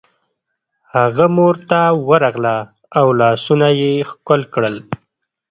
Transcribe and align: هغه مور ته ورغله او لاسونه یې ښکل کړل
هغه 0.95 1.25
مور 1.35 1.55
ته 1.69 1.79
ورغله 2.07 2.55
او 2.99 3.05
لاسونه 3.19 3.67
یې 3.79 3.93
ښکل 4.09 4.41
کړل 4.53 4.75